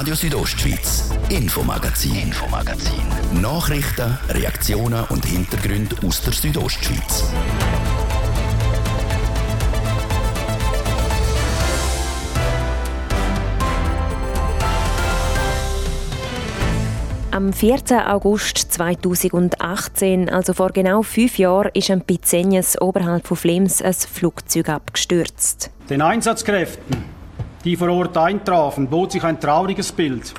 Radio 0.00 0.14
Südostschweiz, 0.14 1.10
Infomagazin, 1.28 2.14
Infomagazin. 2.14 3.02
Nachrichten, 3.42 4.16
Reaktionen 4.30 5.04
und 5.10 5.26
Hintergründe 5.26 5.94
aus 6.06 6.22
der 6.22 6.32
Südostschweiz. 6.32 7.30
Am 17.30 17.52
14. 17.52 17.98
August 17.98 18.56
2018, 18.56 20.30
also 20.30 20.54
vor 20.54 20.70
genau 20.70 21.02
fünf 21.02 21.36
Jahren, 21.36 21.72
ist 21.74 21.90
am 21.90 22.00
Pizenjes 22.00 22.80
oberhalb 22.80 23.26
von 23.26 23.36
Flems 23.36 23.82
ein 23.82 23.92
Flugzeug 23.92 24.70
abgestürzt. 24.70 25.70
Den 25.90 26.00
Einsatzkräften, 26.00 27.19
die 27.64 27.76
vor 27.76 27.88
Ort 27.90 28.16
eintrafen, 28.16 28.88
bot 28.88 29.12
sich 29.12 29.24
ein 29.24 29.40
trauriges 29.40 29.92
Bild. 29.92 30.34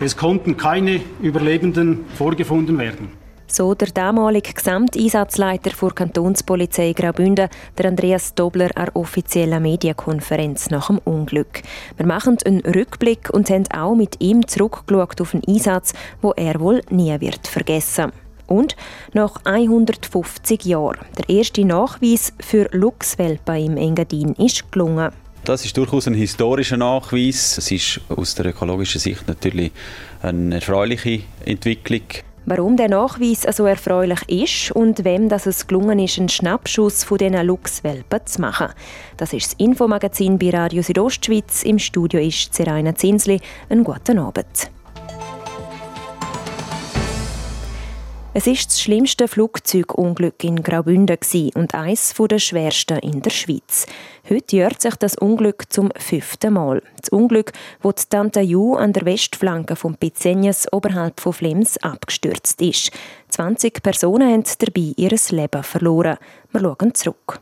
Es 0.00 0.16
konnten 0.16 0.56
keine 0.56 1.00
Überlebenden 1.20 2.04
vorgefunden 2.16 2.78
werden. 2.78 3.22
So 3.46 3.74
der 3.74 3.88
damalige 3.88 4.54
Gesamteinsatzleiter 4.54 5.72
der 5.78 5.90
Kantonspolizei 5.90 6.94
Graubünden, 6.94 7.50
der 7.76 7.86
Andreas 7.86 8.34
Dobler, 8.34 8.70
an 8.76 8.86
der 8.86 8.96
offiziellen 8.96 9.62
Medienkonferenz 9.62 10.70
nach 10.70 10.86
dem 10.86 10.98
Unglück. 11.04 11.60
Wir 11.98 12.06
machen 12.06 12.38
einen 12.46 12.60
Rückblick 12.60 13.28
und 13.30 13.50
haben 13.50 13.70
auch 13.70 13.94
mit 13.94 14.22
ihm 14.22 14.48
zurückgeschaut 14.48 15.20
auf 15.20 15.34
einen 15.34 15.44
Einsatz, 15.46 15.92
wo 16.22 16.32
er 16.32 16.60
wohl 16.60 16.80
nie 16.88 17.20
wird 17.20 17.46
vergessen. 17.46 18.12
Und 18.46 18.74
nach 19.12 19.36
150 19.44 20.64
Jahren 20.64 21.04
der 21.18 21.28
erste 21.28 21.64
Nachweis 21.66 22.32
für 22.40 22.70
Luchswelpen 22.72 23.56
im 23.56 23.76
Engadin 23.76 24.32
ist 24.32 24.72
gelungen. 24.72 25.12
Das 25.44 25.64
ist 25.64 25.76
durchaus 25.76 26.06
ein 26.06 26.14
historischer 26.14 26.76
Nachweis. 26.76 27.58
Es 27.58 27.70
ist 27.72 28.00
aus 28.08 28.36
der 28.36 28.46
ökologischen 28.46 29.00
Sicht 29.00 29.26
natürlich 29.26 29.72
eine 30.22 30.54
erfreuliche 30.54 31.22
Entwicklung. 31.44 32.02
Warum 32.46 32.76
der 32.76 32.88
Nachweis 32.88 33.42
so 33.52 33.66
erfreulich 33.66 34.20
ist 34.28 34.70
und 34.72 35.04
wem 35.04 35.28
das 35.28 35.46
es 35.46 35.66
gelungen 35.66 35.98
ist, 35.98 36.18
einen 36.18 36.28
Schnappschuss 36.28 37.04
von 37.04 37.18
diesen 37.18 37.44
Luchswelpen 37.44 38.20
zu 38.24 38.40
machen. 38.40 38.68
Das 39.16 39.32
ist 39.32 39.46
das 39.46 39.54
Infomagazin 39.58 40.38
bei 40.38 40.50
Radio 40.50 40.82
Südostschweiz. 40.82 41.64
Im 41.64 41.78
Studio 41.78 42.20
ist 42.20 42.54
Seraina 42.54 42.94
Zinsli. 42.94 43.40
Einen 43.68 43.84
guten 43.84 44.18
Abend. 44.18 44.70
Es 48.34 48.46
ist 48.46 48.68
das 48.68 48.80
schlimmste 48.80 49.28
Flugzeugunglück 49.28 50.42
in 50.42 50.62
Graubünden 50.62 51.18
und 51.54 51.74
eines 51.74 52.14
der 52.14 52.38
schwersten 52.38 52.98
in 53.00 53.20
der 53.20 53.28
Schweiz. 53.28 53.84
Heute 54.26 54.56
jährt 54.56 54.80
sich 54.80 54.94
das 54.96 55.16
Unglück 55.16 55.70
zum 55.70 55.90
fünften 55.98 56.54
Mal. 56.54 56.82
Das 56.98 57.10
Unglück, 57.10 57.52
wo 57.82 57.92
die 57.92 58.02
Tante 58.08 58.40
Ju 58.40 58.74
an 58.76 58.94
der 58.94 59.04
Westflanke 59.04 59.76
von 59.76 59.96
Pizenjes 59.96 60.66
oberhalb 60.72 61.20
von 61.20 61.34
Flems 61.34 61.76
abgestürzt 61.76 62.62
ist. 62.62 62.90
20 63.28 63.82
Personen 63.82 64.32
haben 64.32 64.44
dabei 64.58 64.94
ihr 64.96 65.10
Leben 65.28 65.62
verloren. 65.62 66.16
Wir 66.52 66.60
schauen 66.62 66.94
zurück. 66.94 67.38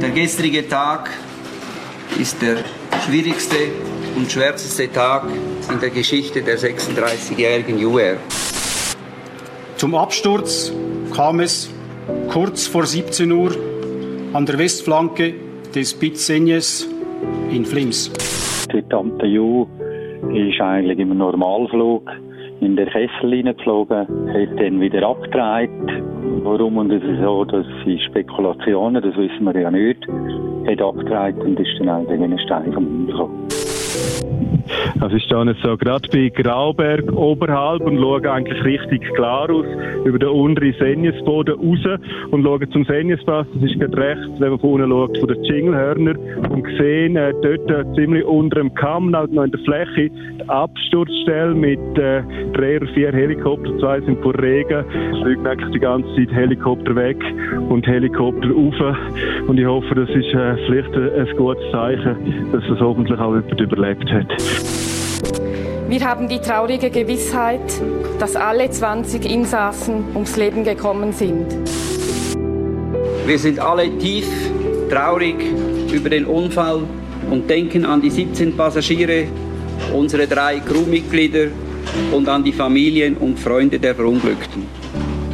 Der 0.00 0.10
gestrige 0.12 0.66
Tag 0.66 1.10
ist 2.18 2.40
der 2.40 2.64
schwierigste 3.04 3.72
und 4.16 4.32
schwärzeste 4.32 4.90
Tag 4.90 5.24
in 5.70 5.80
der 5.80 5.90
Geschichte 5.90 6.42
der 6.42 6.58
36-jährigen 6.58 7.84
UR. 7.84 8.16
Zum 9.76 9.94
Absturz 9.94 10.72
kam 11.14 11.40
es 11.40 11.72
kurz 12.30 12.66
vor 12.66 12.86
17 12.86 13.30
Uhr 13.30 13.52
an 14.32 14.46
der 14.46 14.58
Westflanke 14.58 15.34
des 15.74 15.94
Pitsenjes 15.94 16.88
in 17.50 17.64
Flims. 17.64 18.10
Die 18.72 18.82
Tante 18.82 19.26
Ju 19.26 19.66
ist 20.32 20.60
eigentlich 20.60 20.98
im 20.98 21.16
Normalflug 21.16 22.08
in 22.60 22.74
der 22.76 22.86
Kessel 22.86 23.30
hineingeflogen, 23.30 24.06
hat 24.32 24.60
dann 24.60 24.80
wieder 24.80 25.06
abgedreht. 25.06 25.70
Warum 26.42 26.78
und 26.78 26.90
es 26.90 27.02
ist 27.02 27.20
so, 27.22 27.44
dass 27.44 27.66
sie 27.84 27.98
Spekulationen, 27.98 29.02
das 29.02 29.16
wissen 29.16 29.44
wir 29.44 29.60
ja 29.60 29.70
nicht, 29.70 30.02
hat 30.66 30.80
abgedreht 30.80 31.36
und 31.38 31.60
ist 31.60 31.78
dann 31.78 31.88
eigentlich 31.88 32.18
in 32.18 32.24
einen 32.24 32.38
Stein 32.38 32.72
vom 32.72 32.84
Himmel 32.84 33.06
gekommen. 33.06 33.65
Also 35.00 35.16
ich 35.16 35.24
stehe 35.24 35.44
jetzt 35.44 35.62
so 35.62 35.76
gerade 35.76 36.08
bei 36.10 36.28
Grauberg 36.30 37.12
oberhalb 37.12 37.82
und 37.82 37.98
schaue 37.98 38.30
eigentlich 38.30 38.64
richtig 38.64 39.02
klar 39.14 39.50
aus 39.50 39.66
über 40.04 40.18
den 40.18 40.30
unteren 40.30 40.74
Senjesboden 40.78 41.54
raus 41.54 42.00
und 42.30 42.42
schaue 42.42 42.68
zum 42.70 42.84
Senjespass. 42.84 43.46
Das 43.54 43.62
ist 43.70 43.78
gerade 43.78 43.96
rechts, 43.96 44.40
wenn 44.40 44.50
man 44.50 44.58
von 44.58 44.80
unten 44.80 44.90
schaut, 44.90 45.18
von 45.18 45.28
den 45.28 45.44
Jinglehörner 45.44 46.14
und 46.50 46.66
sehen 46.78 47.16
äh, 47.16 47.32
dort 47.42 47.70
äh, 47.70 47.84
ziemlich 47.94 48.24
unter 48.24 48.56
dem 48.56 48.74
Kamm, 48.74 49.10
noch 49.10 49.24
in 49.24 49.50
der 49.50 49.60
Fläche, 49.60 50.10
die 50.10 50.48
Absturzstelle 50.48 51.54
mit 51.54 51.78
äh, 51.98 52.22
drei 52.54 52.78
oder 52.78 52.86
vier 52.88 53.12
Helikoptern. 53.12 53.78
Zwei 53.78 54.00
sind 54.00 54.20
vor 54.22 54.36
Regen. 54.38 54.84
Es 55.12 55.22
fliegen 55.22 55.46
eigentlich 55.46 55.72
die 55.72 55.80
ganze 55.80 56.08
Zeit 56.16 56.32
Helikopter 56.32 56.96
weg 56.96 57.18
und 57.68 57.86
Helikopter 57.86 58.50
rauf. 58.50 58.96
Und 59.46 59.58
ich 59.58 59.66
hoffe, 59.66 59.94
das 59.94 60.08
ist 60.10 60.34
äh, 60.34 60.56
vielleicht 60.66 60.94
ein, 60.94 61.28
ein 61.28 61.36
gutes 61.36 61.70
Zeichen, 61.70 62.50
dass 62.52 62.62
das 62.68 62.80
hoffentlich 62.80 63.18
auch 63.18 63.34
jemand 63.34 63.60
überlebt 63.60 64.10
hat. 64.10 64.26
Wir 65.88 66.00
haben 66.00 66.28
die 66.28 66.40
traurige 66.40 66.90
Gewissheit, 66.90 67.60
dass 68.18 68.34
alle 68.34 68.68
20 68.68 69.24
Insassen 69.30 70.04
ums 70.14 70.36
Leben 70.36 70.64
gekommen 70.64 71.12
sind. 71.12 71.46
Wir 73.26 73.38
sind 73.38 73.60
alle 73.60 73.96
tief 73.98 74.26
traurig 74.90 75.36
über 75.92 76.10
den 76.10 76.26
Unfall 76.26 76.82
und 77.30 77.48
denken 77.48 77.84
an 77.84 78.00
die 78.00 78.10
17 78.10 78.56
Passagiere, 78.56 79.26
unsere 79.94 80.26
drei 80.26 80.60
Crewmitglieder 80.60 81.48
und 82.12 82.28
an 82.28 82.42
die 82.42 82.52
Familien 82.52 83.16
und 83.16 83.38
Freunde 83.38 83.78
der 83.78 83.94
Verunglückten. 83.94 84.64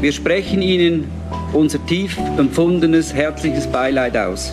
Wir 0.00 0.12
sprechen 0.12 0.62
Ihnen 0.62 1.04
unser 1.52 1.84
tief 1.86 2.18
empfundenes 2.38 3.12
herzliches 3.14 3.66
Beileid 3.66 4.16
aus. 4.16 4.52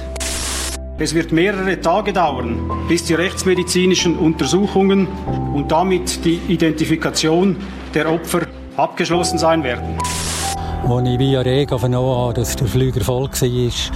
Es 0.97 1.15
wird 1.15 1.31
mehrere 1.31 1.79
Tage 1.79 2.11
dauern, 2.11 2.59
bis 2.89 3.05
die 3.05 3.13
rechtsmedizinischen 3.13 4.17
Untersuchungen 4.17 5.07
und 5.53 5.71
damit 5.71 6.25
die 6.25 6.41
Identifikation 6.49 7.55
der 7.93 8.11
Opfer 8.11 8.41
abgeschlossen 8.75 9.37
sein 9.37 9.63
werden. 9.63 9.97
Als 10.87 11.07
ich 11.07 11.19
via 11.19 11.41
Rega 11.41 11.77
vernommen 11.77 12.17
habe, 12.17 12.33
dass 12.33 12.55
der 12.55 12.67
Flüger 12.67 13.01
voll 13.01 13.29
war, 13.29 13.43
ist 13.43 13.91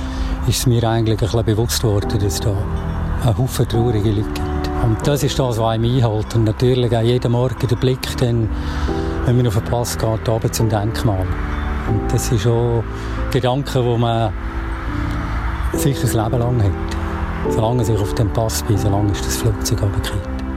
es 0.47 0.66
mir 0.66 0.84
eigentlich 0.84 1.22
ein 1.22 1.28
bisschen 1.28 1.46
bewusst 1.46 1.81
geworden, 1.81 2.19
dass 2.22 2.40
da 2.40 2.56
ein 3.25 3.38
Haufen 3.38 3.68
traurige 3.68 4.09
Leute 4.09 4.30
gibt. 4.30 4.69
Und 4.84 4.97
das 5.06 5.24
ist 5.24 5.40
das, 5.40 5.58
was 5.58 5.59
einem 5.59 5.96
einholt. 5.96 6.36
Und 6.36 6.44
natürlich 6.44 6.96
auch 6.96 7.02
jeden 7.02 7.31
Morgen 7.31 7.68
der 7.68 7.75
Blick, 7.78 8.18
dann, 8.18 8.50
wenn 9.25 9.38
man 9.38 9.47
auf 9.47 9.56
den 9.56 9.63
Pass 9.66 9.97
geht, 9.97 10.30
oben 10.30 10.52
zum 10.52 10.69
Denkmal. 10.69 11.25
Und 11.88 12.12
das 12.12 12.28
sind 12.28 12.42
schon 12.42 12.84
Gedanken, 13.32 13.84
die 13.84 13.98
man 13.98 14.32
sicher 15.74 16.08
ein 16.08 16.32
Leben 16.32 16.40
lang 16.40 16.64
hat. 16.64 17.52
Solange 17.52 17.84
ich 17.84 18.00
auf 18.00 18.14
dem 18.16 18.30
Pass 18.32 18.64
bin, 18.64 18.78
solange 18.78 19.12
ist 19.12 19.26
das 19.26 19.38
Flugzeug 19.38 19.82
runtergefallen. 19.82 20.53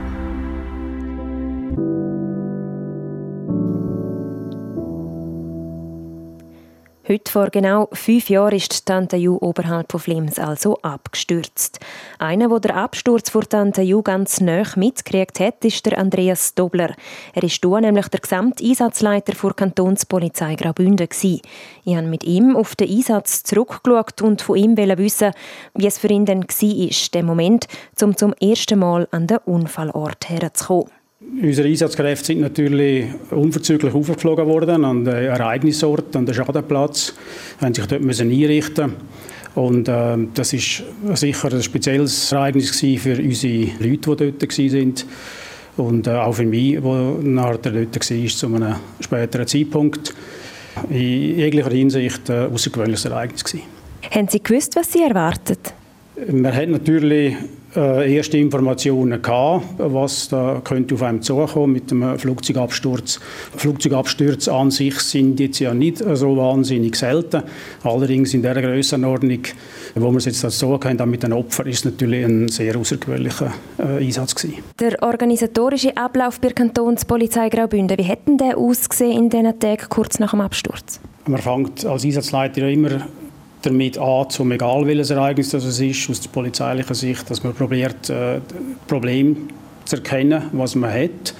Heute 7.09 7.31
vor 7.31 7.49
genau 7.51 7.87
fünf 7.93 8.29
Jahren 8.29 8.57
ist 8.57 8.85
Tante 8.85 9.15
Ju 9.15 9.37
oberhalb 9.39 9.89
von 9.89 10.01
Flims 10.01 10.39
also 10.39 10.77
abgestürzt. 10.81 11.79
Einer, 12.19 12.49
der 12.49 12.59
den 12.59 12.71
Absturz 12.71 13.29
vor 13.29 13.47
Tante 13.47 13.81
Ju 13.81 14.01
ganz 14.01 14.41
nah 14.41 14.63
mitgekriegt 14.75 15.39
hat, 15.39 15.63
ist 15.63 15.85
der 15.85 15.99
Andreas 15.99 16.53
Dobler. 16.53 16.93
Er 17.33 17.43
ist 17.43 17.63
hier 17.63 17.79
nämlich 17.79 18.09
der 18.09 18.19
Gesamteinsatzleiter 18.19 19.31
der 19.41 19.53
Kantonspolizei 19.53 20.55
Graubünden. 20.55 21.07
Ich 21.21 21.41
habe 21.95 22.07
mit 22.07 22.25
ihm 22.25 22.57
auf 22.57 22.75
den 22.75 22.89
Einsatz 22.89 23.41
zurückgeschaut 23.43 24.21
und 24.21 24.41
von 24.41 24.57
ihm 24.57 24.75
wissen, 24.75 25.31
wie 25.75 25.87
es 25.87 25.99
für 25.99 26.09
ihn 26.09 26.25
dann 26.25 26.43
war, 26.43 27.11
der 27.13 27.23
Moment, 27.23 27.67
um 28.01 28.17
zum 28.17 28.33
ersten 28.33 28.79
Mal 28.79 29.07
an 29.11 29.27
den 29.27 29.37
Unfallort 29.45 30.27
herzukommen. 30.27 30.96
Unsere 31.19 31.67
Einsatzkräfte 31.67 32.25
sind 32.25 32.41
natürlich 32.41 33.07
unverzüglich 33.31 33.91
aufgeflogen 33.91 34.45
worden 34.45 34.85
an 34.85 35.03
den 35.03 35.15
Ereignisort, 35.15 36.15
an 36.15 36.27
den 36.27 36.35
Schadenplatz, 36.35 37.15
haben 37.59 37.73
sich 37.73 37.87
dort 37.87 38.03
müssen 38.03 38.29
einrichten 38.29 38.93
und 39.55 39.87
äh, 39.87 40.15
das 40.35 40.53
ist 40.53 40.83
sicher 41.15 41.51
ein 41.51 41.63
spezielles 41.63 42.31
Ereignis 42.31 42.69
für 42.79 43.17
unsere 43.17 43.69
Leute, 43.79 44.15
die 44.15 44.31
dort 44.31 44.59
waren 44.59 44.93
und 45.77 46.05
äh, 46.05 46.11
auch 46.11 46.33
für 46.33 46.45
mich, 46.45 46.79
der 46.79 47.15
nachher 47.23 47.57
dort 47.57 47.95
war, 47.95 48.27
zu 48.27 48.45
einem 48.45 48.75
späteren 48.99 49.47
Zeitpunkt. 49.47 50.13
In 50.91 51.39
jeglicher 51.39 51.71
Hinsicht 51.71 52.29
ein 52.29 52.53
außergewöhnliches 52.53 53.05
Ereignis 53.05 53.43
gewesen. 53.43 53.65
Haben 54.11 54.27
Sie 54.27 54.43
gewusst, 54.43 54.75
was 54.75 54.93
Sie 54.93 55.01
erwartet? 55.01 55.73
Man 56.31 56.55
hat 56.55 56.69
natürlich 56.69 57.35
äh, 57.77 58.15
erste 58.15 58.37
Informationen 58.37 59.21
gehabt, 59.21 59.65
was 59.77 60.29
da 60.29 60.61
könnte 60.63 60.95
auf 60.95 61.03
einem 61.03 61.21
zukommen 61.21 61.73
mit 61.73 61.91
dem 61.91 62.17
Flugzeugabsturz. 62.17 63.19
Flugzeugabstürze 63.55 64.51
an 64.53 64.71
sich 64.71 64.99
sind 64.99 65.39
jetzt 65.39 65.59
ja 65.59 65.73
nicht 65.73 66.03
so 66.13 66.35
wahnsinnig 66.35 66.95
selten. 66.95 67.43
Allerdings 67.83 68.33
in 68.33 68.41
dieser 68.41 68.61
Größenordnung 68.61 69.43
Wo 69.95 70.11
wir 70.11 70.17
es 70.17 70.25
jetzt 70.25 70.41
so 70.41 70.79
haben, 70.79 71.09
mit 71.09 71.23
den 71.23 71.33
Opfern, 71.33 71.67
ist 71.67 71.85
natürlich 71.85 72.23
ein 72.23 72.49
sehr 72.49 72.77
außergewöhnlicher 72.77 73.53
äh, 73.79 74.05
Einsatz 74.05 74.35
gewesen. 74.35 74.63
Der 74.79 75.01
organisatorische 75.01 75.95
Ablauf 75.97 76.39
bei 76.39 76.49
der 76.49 76.55
Kantonspolizei 76.55 77.49
Graubünden, 77.49 77.97
wie 77.97 78.03
hätte 78.03 78.37
der 78.37 78.57
ausgesehen 78.57 79.17
in 79.17 79.29
diesen 79.29 79.59
Tagen 79.59 79.89
kurz 79.89 80.19
nach 80.19 80.31
dem 80.31 80.41
Absturz? 80.41 80.99
Man 81.25 81.41
fängt 81.41 81.85
als 81.85 82.05
Einsatzleiter 82.05 82.61
ja 82.61 82.67
immer 82.67 83.07
damit 83.61 83.97
an, 83.97 84.29
zum 84.29 84.51
egal 84.51 84.85
welches 84.85 85.09
Ereignis 85.09 85.49
das 85.49 85.65
ist, 85.79 86.09
aus 86.09 86.21
der 86.21 86.29
polizeilichen 86.29 86.93
Sicht, 86.95 87.29
dass 87.29 87.43
man 87.43 87.53
probiert, 87.53 88.09
äh, 88.09 88.39
Problem 88.87 89.49
zu 89.85 89.97
erkennen, 89.97 90.43
was 90.51 90.75
man 90.75 90.91
hat 90.91 91.33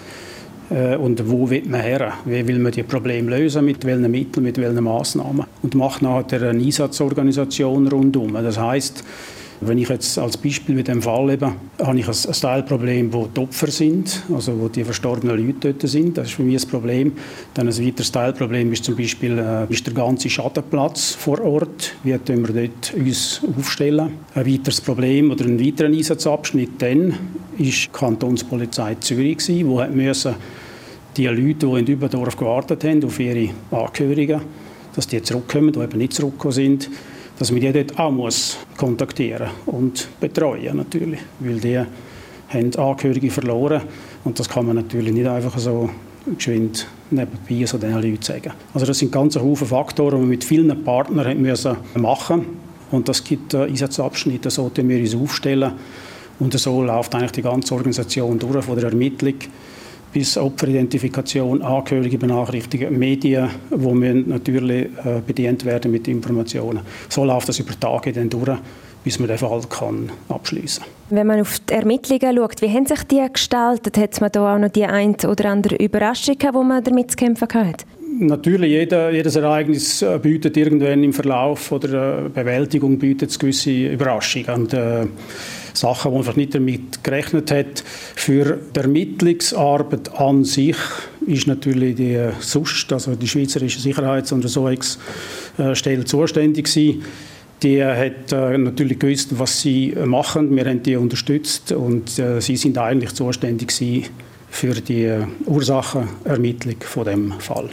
äh, 0.69 0.95
und 0.95 1.29
wo 1.29 1.49
will 1.49 1.63
man 1.67 1.81
her? 1.81 2.13
Wie 2.25 2.47
will 2.47 2.59
man 2.59 2.71
die 2.71 2.83
Probleme 2.83 3.37
lösen, 3.37 3.65
mit 3.65 3.85
welchen 3.85 4.09
Mitteln, 4.09 4.43
mit 4.43 4.57
welchen 4.57 4.83
Maßnahmen? 4.83 5.45
Und 5.61 5.75
macht 5.75 6.01
nachher 6.01 6.49
eine 6.49 6.63
Einsatzorganisation 6.63 7.87
rundum. 7.87 8.33
Das 8.33 8.57
heißt, 8.57 9.03
wenn 9.61 9.77
ich 9.77 9.89
jetzt 9.89 10.17
als 10.19 10.37
Beispiel 10.37 10.75
mit 10.75 10.87
dem 10.87 11.01
Fall 11.01 11.31
eben, 11.31 11.53
habe 11.81 11.99
ich 11.99 12.07
ein, 12.07 12.33
Teilproblem, 12.33 13.11
wo 13.11 13.27
die 13.27 13.39
Opfer 13.41 13.67
sind, 13.67 14.23
also 14.33 14.59
wo 14.59 14.67
die 14.67 14.83
verstorbenen 14.83 15.35
Leute 15.37 15.73
dort 15.73 15.89
sind. 15.89 16.17
Das 16.17 16.27
ist 16.27 16.35
für 16.35 16.43
mich 16.43 16.63
ein 16.63 16.69
Problem. 16.69 17.13
Dann 17.55 17.67
ein 17.67 17.85
weiteres 17.85 18.11
Teilproblem 18.11 18.71
ist 18.71 18.83
zum 18.83 18.95
Beispiel 18.95 19.37
äh, 19.39 19.71
ist 19.71 19.85
der 19.85 19.93
ganze 19.93 20.29
Schadenplatz 20.29 21.15
vor 21.15 21.41
Ort. 21.41 21.93
Wie 22.03 22.17
können 22.19 22.47
wir 22.47 22.67
dort 22.67 22.93
uns 22.93 23.41
aufstellen? 23.57 24.11
Ein 24.35 24.45
weiteres 24.45 24.79
Problem 24.79 25.31
oder 25.31 25.45
ein 25.45 25.59
weiterer 25.59 25.87
Einsatzabschnitt 25.87 26.79
dann 26.79 27.17
ist 27.57 27.85
die 27.85 27.89
Kantonspolizei 27.91 28.95
Zürich 28.99 29.39
gewesen, 29.39 29.67
wo 29.67 29.83
müssen 29.87 30.35
die 31.15 31.25
Leute, 31.25 31.65
die 31.65 31.79
in 31.79 31.87
Überdorf 31.87 32.37
gewartet 32.37 32.83
haben 32.83 33.03
auf 33.03 33.19
ihre 33.19 33.49
Angehörigen, 33.71 34.41
dass 34.95 35.07
die 35.07 35.21
zurückkommen, 35.23 35.71
die 35.71 35.79
eben 35.79 35.97
nicht 35.97 36.13
zurückgekommen 36.13 36.53
sind, 36.53 36.89
dass 37.39 37.51
man 37.51 37.61
die 37.61 37.71
dort 37.71 37.99
auch 37.99 38.11
muss 38.11 38.57
kontaktieren 38.77 39.49
und 39.65 40.07
betreuen 40.19 40.77
natürlich, 40.77 41.19
weil 41.39 41.59
die 41.59 41.77
haben 41.77 42.75
Angehörige 42.75 43.29
verloren 43.29 43.81
und 44.23 44.39
das 44.39 44.49
kann 44.49 44.65
man 44.65 44.77
natürlich 44.77 45.13
nicht 45.13 45.27
einfach 45.27 45.57
so 45.57 45.89
geschwind 46.25 46.87
nebenbei 47.09 47.65
so 47.65 47.77
diesen 47.77 48.01
Leuten 48.01 48.21
sagen. 48.21 48.51
Also 48.73 48.85
das 48.85 48.99
sind 48.99 49.11
ganz 49.11 49.35
Haufen 49.35 49.67
Faktoren, 49.67 50.15
die 50.15 50.21
man 50.21 50.29
mit 50.29 50.43
vielen 50.43 50.83
Partnern 50.83 51.41
müssen 51.41 51.77
machen 51.95 52.45
und 52.91 53.07
das 53.07 53.23
gibt 53.23 53.53
Einsatzabschnitte, 53.53 54.49
so 54.49 54.71
wir 54.75 54.99
uns 54.99 55.15
aufstellen 55.15 55.73
und 56.39 56.53
so 56.53 56.81
läuft 56.81 57.15
eigentlich 57.15 57.31
die 57.31 57.41
ganze 57.41 57.73
Organisation 57.73 58.37
durch, 58.39 58.63
von 58.63 58.75
der 58.75 58.89
Ermittlung 58.89 59.35
bis 60.13 60.37
Opferidentifikation, 60.37 61.61
Angehörige 61.61 62.17
benachrichtigen, 62.17 62.97
Medien, 62.97 63.49
wo 63.69 63.93
müssen 63.93 64.29
natürlich 64.29 64.85
äh, 65.05 65.21
bedient 65.25 65.65
werden 65.65 65.91
mit 65.91 66.07
Informationen. 66.07 66.81
So 67.09 67.25
läuft 67.25 67.49
das 67.49 67.59
über 67.59 67.79
Tage 67.79 68.13
dann 68.13 68.29
durch, 68.29 68.57
bis 69.03 69.19
man 69.19 69.27
den 69.27 69.37
Fall 69.37 69.61
kann 69.69 70.11
abschließen 70.29 70.83
Wenn 71.09 71.27
man 71.27 71.41
auf 71.41 71.59
die 71.59 71.73
Ermittlungen 71.73 72.35
schaut, 72.35 72.61
wie 72.61 72.69
haben 72.69 72.85
sich 72.85 73.03
die 73.03 73.25
gestaltet? 73.31 73.97
Hat 73.97 74.19
man 74.21 74.31
da 74.31 74.55
auch 74.55 74.59
noch 74.59 74.69
die 74.69 74.85
ein 74.85 75.15
oder 75.15 75.45
andere 75.45 75.75
Überraschung, 75.75 76.35
wo 76.53 76.63
man 76.63 76.83
damit 76.83 77.11
zu 77.11 77.17
kämpfen 77.17 77.47
hat? 77.53 77.85
Natürlich, 78.19 78.71
jeder, 78.71 79.11
jedes 79.11 79.35
Ereignis 79.35 80.01
äh, 80.01 80.17
bietet 80.19 80.57
irgendwann 80.57 81.03
im 81.03 81.13
Verlauf 81.13 81.71
oder 81.71 82.25
äh, 82.25 82.29
Bewältigung 82.29 82.97
bietet 82.97 83.37
gewisse 83.37 83.71
Überraschungen. 83.71 84.49
Und, 84.49 84.73
äh, 84.73 85.05
Sachen, 85.77 86.11
wo 86.11 86.21
man 86.21 86.35
nicht 86.35 86.55
damit 86.55 87.03
gerechnet 87.03 87.51
hat. 87.51 87.83
Für 88.15 88.57
die 88.75 88.79
Ermittlungsarbeit 88.79 90.13
an 90.19 90.43
sich 90.43 90.77
ist 91.25 91.47
natürlich 91.47 91.95
die 91.95 92.19
SUST, 92.39 92.93
also 92.93 93.15
die 93.15 93.27
Schweizerische 93.27 93.79
Sicherheits- 93.79 94.31
und 94.31 94.39
Untersuchungsstelle, 94.39 96.05
zuständig 96.05 96.65
gewesen. 96.65 97.03
Die 97.63 97.83
hat 97.83 98.31
äh, 98.31 98.57
natürlich 98.57 98.99
gewusst, 98.99 99.39
was 99.39 99.61
sie 99.61 99.95
machen. 100.05 100.55
Wir 100.55 100.65
haben 100.65 100.83
die 100.83 100.95
unterstützt 100.95 101.71
und 101.71 102.19
äh, 102.19 102.39
sie 102.39 102.55
sind 102.55 102.77
eigentlich 102.77 103.13
zuständig 103.13 103.73
für 104.49 104.73
die 104.73 105.11
Ursachenermittlung 105.45 106.77
von 106.81 107.05
dem 107.05 107.31
Fall. 107.39 107.69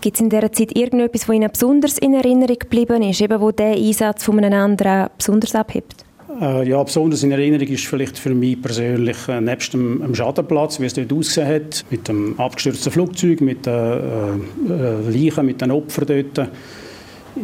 Gibt 0.00 0.16
es 0.16 0.20
in 0.20 0.28
dieser 0.28 0.52
Zeit 0.52 0.76
irgendetwas, 0.76 1.28
was 1.28 1.34
Ihnen 1.34 1.50
besonders 1.50 1.98
in 1.98 2.12
Erinnerung 2.12 2.58
geblieben 2.58 3.02
ist, 3.02 3.22
eben 3.22 3.40
wo 3.40 3.50
der 3.50 3.72
Einsatz 3.72 4.24
von 4.24 4.38
einem 4.38 4.52
anderen 4.52 5.08
besonders 5.16 5.54
abhebt? 5.54 6.04
Äh, 6.40 6.68
ja, 6.68 6.82
besonders 6.82 7.22
in 7.22 7.30
Erinnerung 7.30 7.68
ist 7.68 7.86
vielleicht 7.86 8.18
für 8.18 8.34
mich 8.34 8.60
persönlich, 8.60 9.16
äh, 9.28 9.40
nebst 9.40 9.72
dem, 9.72 10.00
dem 10.00 10.14
Schadenplatz, 10.14 10.80
wie 10.80 10.86
es 10.86 10.94
dort 10.94 11.12
ausgesehen 11.12 11.48
hat, 11.48 11.84
mit 11.90 12.08
dem 12.08 12.38
abgestürzten 12.38 12.90
Flugzeug, 12.90 13.40
mit 13.40 13.66
den 13.66 13.72
äh, 13.72 14.72
äh, 14.72 15.10
Leichen, 15.10 15.46
mit 15.46 15.60
den 15.60 15.70
Opfern 15.70 16.06
dort, 16.06 16.50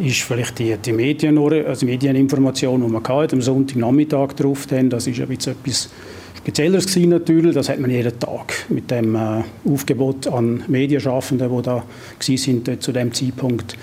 ist 0.01 0.21
vielleicht 0.21 0.59
die, 0.59 0.75
die 0.77 0.91
Medien, 0.91 1.37
also 1.37 1.85
Medieninformation, 1.85 2.81
die 2.81 2.87
man 2.87 3.05
am 3.05 3.41
Sonntagnachmittag 3.41 4.33
drauf, 4.33 4.65
dann, 4.67 4.89
das 4.89 5.07
ist 5.07 5.19
ein 5.19 5.27
bisschen 5.27 5.53
etwas 5.53 5.89
Spezielleres 6.37 6.87
gewesen 6.87 7.09
natürlich, 7.09 7.53
das 7.53 7.69
hat 7.69 7.79
man 7.79 7.91
jeden 7.91 8.17
Tag 8.19 8.65
mit 8.69 8.89
dem 8.89 9.15
äh, 9.15 9.43
Aufgebot 9.69 10.27
an 10.27 10.63
Medienschaffenden, 10.67 11.55
die 11.55 11.61
da 11.61 11.83
sind 12.19 12.83
zu 12.83 12.91
dem 12.91 13.13
Zeitpunkt. 13.13 13.77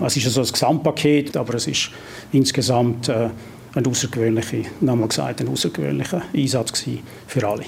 Es 0.00 0.16
ist 0.16 0.26
also 0.26 0.40
ein 0.40 0.52
Gesamtpaket, 0.52 1.36
aber 1.36 1.54
es 1.54 1.66
ist 1.66 1.90
insgesamt 2.32 3.08
äh, 3.08 3.28
ein 3.74 3.86
außergewöhnlicher, 3.86 4.68
nochmal 4.80 5.08
gesagt, 5.08 5.40
ein 5.40 5.48
außergewöhnlicher 5.48 6.22
Einsatz 6.34 6.84
für 7.26 7.48
alle. 7.48 7.64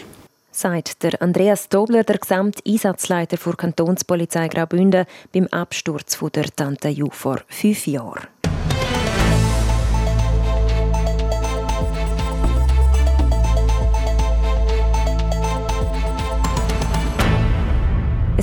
Sagt 0.53 1.03
der 1.03 1.21
Andreas 1.21 1.69
Dobler, 1.69 2.05
der 2.05 2.19
Gesamteinsatzleiter 2.19 3.37
der 3.37 3.55
Kantonspolizei 3.55 4.49
Graubünden 4.49 5.07
beim 5.33 5.49
Absturz 5.49 6.15
von 6.15 6.31
der 6.31 6.45
Tante 6.45 6.89
Ju 6.89 7.11
vor 7.11 7.41
fünf 7.49 7.87
Jahren. 7.87 8.34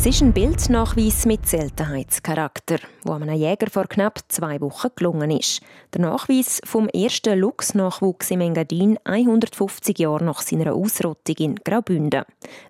Es 0.04 0.08
ist 0.08 0.24
ein 0.24 0.34
Bildnachweis 0.34 1.28
mit 1.28 1.48
Seltenheitscharakter, 1.48 2.80
wo 3.04 3.12
einem 3.12 3.36
Jäger 3.36 3.70
vor 3.70 3.86
knapp 3.86 4.18
zwei 4.30 4.60
Wochen 4.60 4.88
gelungen 4.96 5.30
ist. 5.30 5.62
Der 5.94 6.02
Nachweis 6.02 6.60
vom 6.66 6.90
ersten 6.90 7.38
Luchsnachwuchs 7.38 8.32
im 8.32 8.42
Engadin 8.42 8.98
150 9.04 10.00
Jahre 10.00 10.24
nach 10.24 10.42
seiner 10.42 10.74
Ausrottung 10.74 11.36
in 11.38 11.56
Graubünden. 11.58 12.24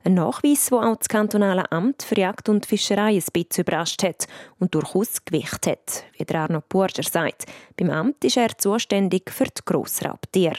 Ein 0.03 0.13
Nachweis, 0.15 0.73
wo 0.73 0.79
auch 0.79 0.97
das 0.97 1.07
kantonale 1.07 1.71
Amt 1.71 2.03
für 2.03 2.19
Jagd 2.19 2.49
und 2.49 2.65
Fischerei 2.65 3.13
ein 3.13 3.23
bisschen 3.31 3.63
überrascht 3.63 4.03
hat 4.03 4.27
und 4.59 4.75
durchaus 4.75 5.23
Gewicht 5.23 5.67
hat, 5.67 6.03
wie 6.17 6.25
der 6.25 6.41
Arno 6.41 6.61
Burger 6.67 7.03
sagt. 7.03 7.45
Beim 7.77 7.91
Amt 7.91 8.25
ist 8.25 8.35
er 8.35 8.57
zuständig 8.57 9.31
für 9.31 9.45
die 9.45 9.61
Grossraubtiere. 9.63 10.57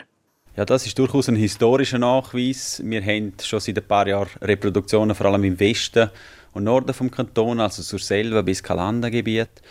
Ja, 0.57 0.67
das 0.67 0.87
ist 0.87 0.99
durchaus 0.99 1.29
ein 1.29 1.37
historischer 1.37 1.99
Nachweis. 1.99 2.83
Wir 2.85 3.03
haben 3.03 3.33
schon 3.43 3.61
seit 3.61 3.79
ein 3.79 3.87
paar 3.87 4.07
Jahren 4.07 4.29
Reproduktionen, 4.41 5.15
vor 5.15 5.27
allem 5.27 5.45
im 5.45 5.59
Westen 5.59 6.11
und 6.53 6.65
Norden 6.65 6.95
vom 6.95 7.11
Kanton, 7.11 7.61
also 7.61 7.83
zur 7.83 7.99
Selva 7.99 8.43
bis 8.43 8.63
Kalandengebiet. 8.63 9.63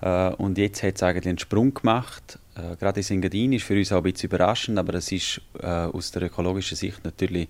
Äh, 0.00 0.30
und 0.34 0.58
jetzt 0.58 0.82
hat 0.82 0.96
es 0.96 1.02
eigentlich 1.02 1.28
einen 1.28 1.38
Sprung 1.38 1.74
gemacht. 1.74 2.38
Äh, 2.56 2.76
gerade 2.76 3.00
in 3.00 3.04
Singadin 3.04 3.52
ist 3.52 3.64
für 3.64 3.76
uns 3.76 3.92
auch 3.92 3.98
ein 3.98 4.04
bisschen 4.04 4.28
überraschend, 4.28 4.78
aber 4.78 4.94
es 4.94 5.12
ist 5.12 5.40
äh, 5.60 5.66
aus 5.66 6.10
der 6.10 6.22
ökologischen 6.22 6.76
Sicht 6.76 7.04
natürlich 7.04 7.48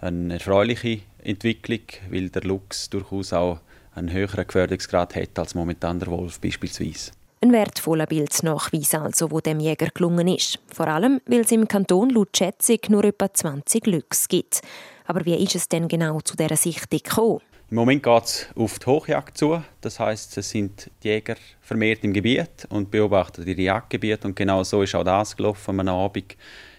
eine 0.00 0.34
erfreuliche 0.34 1.00
Entwicklung, 1.22 1.80
weil 2.10 2.28
der 2.28 2.42
Luchs 2.42 2.90
durchaus 2.90 3.32
auch 3.32 3.60
einen 3.94 4.12
höheren 4.12 4.46
Gefährdungsgrad 4.46 5.14
hat 5.14 5.38
als 5.38 5.54
momentan 5.54 6.00
der 6.00 6.08
Wolf 6.08 6.40
beispielsweise. 6.40 7.12
Ein 7.40 7.52
wertvoller 7.52 8.06
Bildnachweis 8.06 8.94
also, 8.94 9.30
wo 9.30 9.40
dem 9.40 9.58
Jäger 9.58 9.88
gelungen 9.92 10.28
ist. 10.28 10.60
Vor 10.72 10.86
allem, 10.86 11.20
weil 11.26 11.40
es 11.40 11.50
im 11.50 11.66
Kanton 11.66 12.10
laut 12.10 12.36
Schätzung 12.36 12.78
nur 12.88 13.04
etwa 13.04 13.32
20 13.32 13.86
Lüchse 13.86 14.28
gibt. 14.28 14.60
Aber 15.06 15.24
wie 15.24 15.34
ist 15.34 15.56
es 15.56 15.68
denn 15.68 15.88
genau 15.88 16.20
zu 16.20 16.36
dieser 16.36 16.56
Sichtung 16.56 17.00
gekommen? 17.02 17.40
Im 17.72 17.76
Moment 17.76 18.02
geht 18.02 18.24
es 18.24 18.46
auf 18.54 18.78
die 18.78 18.84
Hochjagd 18.84 19.38
zu. 19.38 19.62
Das 19.80 19.98
heißt, 19.98 20.36
es 20.36 20.50
sind 20.50 20.90
die 21.02 21.08
Jäger 21.08 21.36
vermehrt 21.62 22.04
im 22.04 22.12
Gebiet 22.12 22.66
und 22.68 22.90
beobachten 22.90 23.46
ihre 23.46 23.62
Jagdgebiete. 23.62 24.28
Und 24.28 24.36
genau 24.36 24.62
so 24.62 24.82
ist 24.82 24.94
auch 24.94 25.04
das 25.04 25.34
gelaufen. 25.34 25.80
Am 25.80 25.88
Abend 25.88 26.36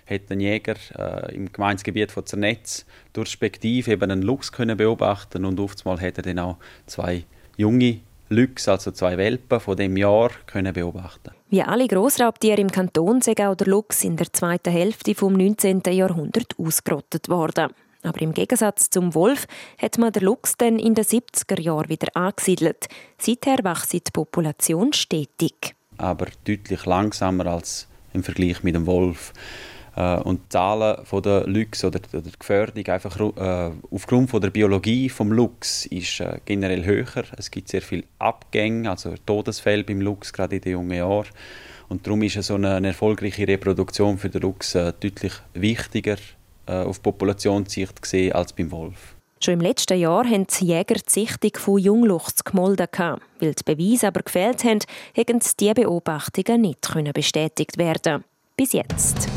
hat 0.08 0.22
ein 0.30 0.40
Jäger 0.40 0.76
äh, 0.96 1.34
im 1.34 1.52
Gemeindegebiet 1.52 2.12
von 2.12 2.28
Zernetz 2.28 2.86
durch 3.12 3.30
Spektiv 3.30 3.88
eben 3.88 4.12
einen 4.12 4.22
Luchs 4.22 4.52
können 4.52 4.78
beobachten 4.78 5.46
und 5.46 5.60
oftmals 5.60 6.00
hat 6.00 6.18
er 6.18 6.24
dann 6.26 6.38
auch 6.38 6.58
zwei 6.86 7.24
junge 7.58 8.02
Lüchse, 8.30 8.74
also 8.74 8.92
zwei 8.92 9.18
Welpen 9.18 9.60
von 9.60 9.76
dem 9.76 9.98
Jahr, 9.98 10.30
können 10.46 10.74
beobachten. 10.74 11.32
Wie 11.50 11.64
alle 11.64 11.88
Grossraubtiere 11.88 12.62
im 12.62 12.70
Kanton 12.70 13.20
sind 13.24 13.42
auch 13.42 13.56
der 13.56 13.66
Luchs 13.66 14.04
in 14.04 14.16
der 14.16 14.32
zweiten 14.32 14.72
Hälfte 14.72 15.12
des 15.12 15.22
19. 15.24 15.82
Jahrhunderts 15.88 16.56
ausgerottet 16.60 17.30
worden. 17.30 17.70
Aber 18.04 18.22
im 18.22 18.34
Gegensatz 18.34 18.90
zum 18.90 19.16
Wolf 19.16 19.48
hat 19.82 19.98
man 19.98 20.12
den 20.12 20.24
Luchs 20.24 20.56
dann 20.58 20.78
in 20.78 20.94
den 20.94 21.06
70er 21.06 21.60
Jahren 21.60 21.90
wieder 21.90 22.16
angesiedelt. 22.16 22.88
Seither 23.18 23.64
wächst 23.64 23.94
die 23.94 24.02
Population 24.12 24.94
stetig. 24.94 25.76
Aber 25.98 26.28
deutlich 26.46 26.86
langsamer 26.86 27.48
als 27.48 27.88
im 28.14 28.24
Vergleich 28.24 28.62
mit 28.64 28.76
dem 28.76 28.86
Wolf. 28.86 29.34
Äh, 29.96 30.18
und 30.18 30.42
die 30.46 30.50
Zahlen 30.50 30.98
der 31.24 31.48
Luchs 31.48 31.84
oder 31.84 32.00
der 32.00 32.22
Gefährdung 32.38 32.86
einfach 32.88 33.20
äh, 33.20 33.72
aufgrund 33.92 34.30
von 34.30 34.42
der 34.42 34.50
Biologie 34.50 35.08
des 35.08 35.20
Luchs 35.20 35.86
ist 35.86 36.20
äh, 36.20 36.40
generell 36.46 36.84
höher. 36.84 37.24
Es 37.38 37.52
gibt 37.52 37.70
sehr 37.70 37.82
viele 37.82 38.04
Abgänge, 38.20 38.90
also 38.90 39.14
Todesfälle 39.26 39.84
beim 39.84 40.02
Luchs, 40.02 40.34
gerade 40.34 40.56
in 40.56 40.62
den 40.62 40.72
jungen 40.74 40.98
Jahren. 40.98 41.28
Und 41.90 42.08
darum 42.08 42.24
ist 42.24 42.42
so 42.42 42.56
eine, 42.56 42.86
erfolgreiche 42.88 43.48
Reproduktion 43.48 44.18
für 44.18 44.30
den 44.30 44.42
Luchs 44.42 44.74
deutlich 44.74 45.34
wichtiger 45.54 46.18
auf 46.66 47.02
Populationssicht 47.02 48.02
gesehen 48.02 48.34
als 48.34 48.54
beim 48.54 48.72
Wolf. 48.72 49.16
Schon 49.44 49.56
im 49.56 49.62
letzten 49.62 50.00
Jahr 50.00 50.24
haben 50.24 50.48
die 50.48 50.66
Jäger 50.68 50.96
die 50.96 51.02
Sichtung 51.10 51.52
von 51.58 51.78
Jungluchs 51.78 52.46
gemolden. 52.46 52.88
Weil 53.40 53.54
die 53.54 53.76
Beweise 53.76 54.08
aber 54.08 54.22
gefehlt 54.22 54.64
haben, 54.64 54.80
konnten 55.16 55.42
diese 55.60 55.74
Beobachtungen 55.74 56.62
nicht 56.62 57.14
bestätigt 57.14 57.78
werden. 57.78 58.24
Bis 58.56 58.72
jetzt. 58.72 59.28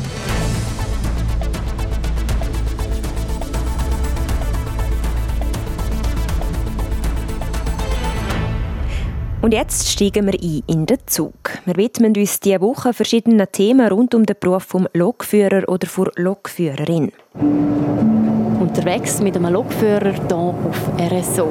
Und 9.47 9.53
jetzt 9.53 9.87
steigen 9.87 10.25
wir 10.25 10.33
ein 10.33 10.61
in 10.67 10.85
den 10.85 10.97
Zug. 11.05 11.33
Wir 11.63 11.77
widmen 11.77 12.13
uns 12.17 12.41
diese 12.41 12.59
Woche 12.59 12.91
verschiedenen 12.91 13.47
Themen 13.49 13.87
rund 13.87 14.13
um 14.13 14.25
den 14.25 14.35
Beruf 14.37 14.63
vom 14.63 14.89
Lokführer 14.93 15.69
oder 15.69 15.87
vor 15.87 16.11
Lokführerin. 16.17 17.13
Unterwegs 18.59 19.21
mit 19.21 19.37
einem 19.37 19.53
Lokführer 19.53 20.11
hier 20.11 20.35
auf 20.35 20.91
RSO. 20.99 21.47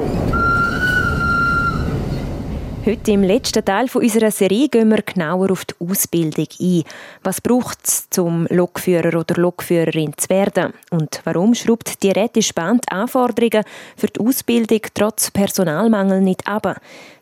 Heute 2.87 3.11
im 3.11 3.23
letzten 3.23 3.65
Teil 3.65 3.89
unserer 3.93 4.31
Serie 4.31 4.69
gehen 4.69 4.87
wir 4.87 5.01
genauer 5.01 5.51
auf 5.51 5.65
die 5.65 5.73
Ausbildung 5.77 6.47
ein. 6.57 6.83
Was 7.21 7.41
braucht 7.41 7.79
es, 7.83 8.07
um 8.17 8.47
Lokführer 8.49 9.19
oder 9.19 9.35
Lokführerin 9.35 10.13
zu 10.15 10.29
werden? 10.29 10.71
Und 10.89 11.19
warum 11.25 11.53
schraubt 11.53 12.01
die 12.01 12.11
Rätische 12.11 12.53
Band 12.53 12.89
Anforderungen 12.89 13.65
für 13.97 14.07
die 14.07 14.21
Ausbildung 14.21 14.79
trotz 14.93 15.31
Personalmangel 15.31 16.21
nicht 16.21 16.47
ab? 16.47 16.79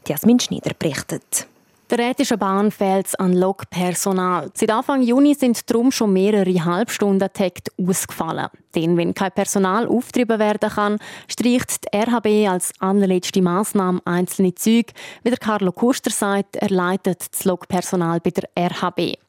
Jasmin 0.07 0.39
Schneider 0.39 0.75
berichtet. 0.77 1.48
Der 1.92 2.00
Rätischen 2.00 2.39
Bahn 2.39 2.72
fehlt 2.72 3.06
es 3.06 3.15
an 3.15 3.34
Lokpersonal. 3.34 4.50
Seit 4.56 4.72
Anfang 4.72 5.04
Juni 5.04 5.36
sind 5.36 5.70
darum 5.70 5.92
schon 5.92 6.13
mehrere 6.13 6.65
Halbstunden 6.65 7.30
Takt 7.32 7.72
ausgefallen. 7.80 8.48
Denn 8.74 8.98
wenn 8.98 9.13
kein 9.13 9.32
Personal 9.32 9.88
auftrieben 9.88 10.39
werden 10.39 10.72
kann, 10.72 10.98
streicht 11.27 11.86
die 11.86 11.96
RHB 11.96 12.50
als 12.50 12.72
allerletzte 12.80 13.39
Massnahme 13.44 14.01
einzelne 14.04 14.56
Züge. 14.56 14.94
Wie 15.22 15.30
der 15.30 15.38
Carlo 15.38 15.72
Kuster 15.72 16.10
sagt, 16.10 16.56
er 16.56 16.70
leitet 16.70 17.27
das 17.32 17.46
Lokpersonal 17.46 18.20
bei 18.20 18.32
der 18.32 18.50
RHB. 18.58 19.20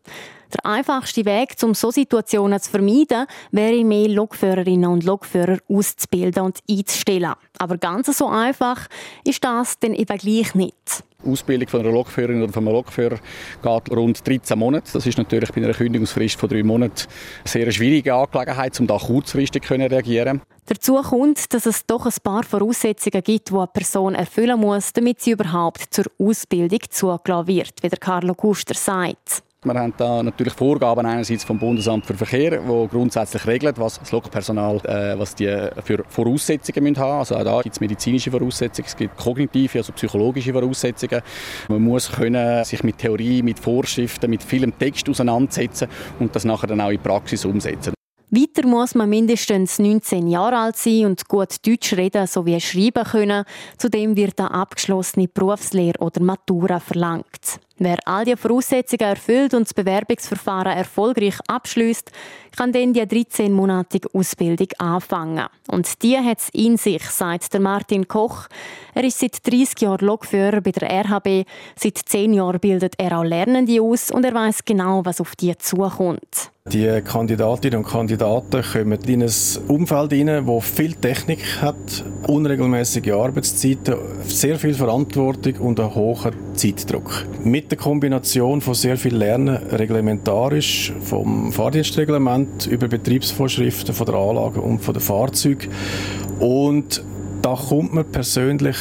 Der 0.55 0.65
einfachste 0.65 1.27
Weg, 1.27 1.57
um 1.63 1.75
so 1.75 1.91
Situationen 1.91 2.59
zu 2.59 2.71
vermeiden, 2.71 3.27
wäre 3.51 3.85
mehr 3.85 4.09
Lokführerinnen 4.09 4.91
und 4.91 5.05
Lokführer 5.05 5.59
auszubilden 5.69 6.45
und 6.45 6.61
einzustellen. 6.71 7.35
Aber 7.59 7.77
ganz 7.77 8.17
so 8.17 8.29
einfach 8.29 8.87
ist 9.25 9.45
das 9.45 9.79
dann 9.79 9.93
eben 9.93 10.17
gleich 10.17 10.55
nicht. 10.55 11.05
Die 11.27 11.33
Ausbildung 11.33 11.69
von 11.69 11.81
einer 11.81 11.91
Lokführerin 11.91 12.43
oder 12.43 12.53
von 12.53 12.65
Lokführer 12.65 13.19
geht 13.63 13.97
rund 13.97 14.27
13 14.27 14.59
Monate. 14.59 14.91
Das 14.93 15.07
ist 15.07 15.19
natürlich 15.19 15.51
bei 15.53 15.63
einer 15.63 15.75
Kündigungsfrist 15.75 16.39
von 16.39 16.49
drei 16.49 16.63
Monaten 16.63 17.03
eine 17.43 17.51
sehr 17.51 17.71
schwierige 17.73 18.15
Angelegenheit, 18.15 18.79
um 18.81 18.87
da 18.87 18.97
kurzfristig 18.97 19.65
zu 19.65 19.75
reagieren 19.75 20.43
Dazu 20.67 20.97
kommt, 20.97 21.53
dass 21.55 21.67
es 21.67 21.87
doch 21.87 22.07
ein 22.07 22.13
paar 22.23 22.43
Voraussetzungen 22.43 23.23
gibt, 23.23 23.51
die 23.51 23.55
eine 23.55 23.69
Person 23.69 24.17
erfüllen 24.17 24.59
muss, 24.59 24.93
damit 24.93 25.21
sie 25.21 25.31
überhaupt 25.31 25.95
zur 25.95 26.07
Ausbildung 26.19 26.81
zugelassen 26.91 27.47
wird, 27.47 27.83
wie 27.83 27.89
der 27.89 27.99
Carlo 27.99 28.35
Kuster 28.35 28.75
sagt. 28.75 29.46
Wir 29.67 29.75
haben 29.75 29.93
da 29.97 30.23
natürlich 30.23 30.53
Vorgaben 30.53 31.05
einerseits 31.05 31.43
vom 31.43 31.59
Bundesamt 31.59 32.07
für 32.07 32.15
Verkehr, 32.15 32.61
wo 32.67 32.87
grundsätzlich 32.87 33.47
regelt, 33.47 33.79
was 33.79 33.99
das 33.99 34.13
Lokpersonal, 34.13 34.77
äh, 34.85 35.19
was 35.19 35.35
die 35.35 35.47
für 35.83 36.05
Voraussetzungen 36.09 36.85
müssen 36.85 36.99
haben. 36.99 37.19
Also 37.19 37.35
auch 37.35 37.45
da 37.45 37.61
gibt 37.63 37.75
es 37.75 37.81
medizinische 37.81 38.31
Voraussetzungen, 38.31 38.87
es 38.87 38.97
gibt 38.97 39.17
kognitive, 39.17 39.79
also 39.79 39.93
psychologische 39.93 40.53
Voraussetzungen. 40.53 41.21
Man 41.69 41.83
muss 41.83 42.13
können 42.13 42.65
sich 42.65 42.85
mit 42.85 42.99
Theorie, 42.99 43.43
mit 43.43 43.59
Vorschriften, 43.59 44.31
mit 44.31 44.43
vielem 44.43 44.79
Text 44.79 45.09
auseinandersetzen 45.09 45.89
und 46.21 46.35
das 46.35 46.45
nachher 46.45 46.69
dann 46.69 46.81
auch 46.81 46.91
in 46.91 47.01
Praxis 47.01 47.45
umsetzen. 47.45 47.93
Weiter 48.31 48.67
muss 48.67 48.95
man 48.95 49.09
mindestens 49.09 49.79
19 49.79 50.27
Jahre 50.29 50.59
alt 50.59 50.77
sein 50.77 51.07
und 51.07 51.29
gut 51.29 51.67
Deutsch 51.67 51.93
reden 51.93 52.27
sowie 52.27 52.61
schreiben 52.61 53.05
können. 53.05 53.45
Zudem 53.79 54.17
wird 54.17 54.39
eine 54.41 54.51
abgeschlossene 54.51 55.29
Berufslehre 55.29 55.99
oder 56.01 56.21
Matura 56.21 56.81
verlangt. 56.81 57.61
Wer 57.79 57.99
all 58.07 58.25
diese 58.25 58.39
Voraussetzungen 58.39 59.11
erfüllt 59.11 59.53
und 59.53 59.67
das 59.67 59.75
Bewerbungsverfahren 59.75 60.77
erfolgreich 60.77 61.39
abschließt, 61.47 62.11
kann 62.57 62.73
dann 62.73 62.95
die 62.95 63.03
13-monatige 63.03 64.09
Ausbildung 64.15 64.69
anfangen. 64.79 65.47
Und 65.69 66.03
die 66.03 66.17
hat 66.17 66.39
es 66.39 66.49
in 66.55 66.79
sich, 66.79 67.03
sagt 67.05 67.53
der 67.53 67.61
Martin 67.61 68.09
Koch. 68.09 68.47
Er 68.95 69.05
ist 69.05 69.19
seit 69.19 69.47
30 69.47 69.83
Jahren 69.83 70.07
Lokführer 70.07 70.63
bei 70.63 70.71
der 70.71 70.91
RHB. 71.05 71.47
Seit 71.79 71.99
10 71.99 72.33
Jahren 72.33 72.61
bildet 72.61 72.95
er 72.97 73.19
auch 73.19 73.25
Lernende 73.25 73.83
aus 73.83 74.11
und 74.11 74.25
er 74.25 74.33
weiß 74.33 74.65
genau, 74.65 75.05
was 75.05 75.21
auf 75.21 75.37
die 75.37 75.57
zukommt. 75.59 76.51
Die 76.73 77.01
Kandidatinnen 77.01 77.79
und 77.79 77.89
Kandidaten 77.89 78.61
kommen 78.61 78.99
in 79.07 79.23
ein 79.23 79.31
Umfeld 79.69 80.13
hinein, 80.13 80.45
das 80.45 80.65
viel 80.65 80.95
Technik 80.95 81.39
hat, 81.61 82.05
unregelmäßige 82.27 83.13
Arbeitszeiten, 83.13 83.95
sehr 84.25 84.59
viel 84.59 84.75
Verantwortung 84.75 85.55
und 85.59 85.79
einen 85.79 85.95
hohen 85.95 86.35
Zeitdruck. 86.55 87.25
Mit 87.45 87.66
der 87.71 87.79
Kombination 87.79 88.61
von 88.61 88.75
sehr 88.75 88.97
viel 88.97 89.15
Lernen, 89.17 89.57
reglementarisch, 89.57 90.93
vom 91.01 91.53
Fahrdienstreglement 91.53 92.67
über 92.67 92.89
Betriebsvorschriften 92.89 93.95
von 93.95 94.07
der 94.07 94.15
Anlage 94.15 94.61
und 94.61 94.81
von 94.81 94.95
den 94.95 95.03
Fahrzeugen. 95.03 95.71
Und 96.39 97.05
da 97.43 97.55
kommt 97.55 97.95
man 97.95 98.11
persönlich 98.11 98.77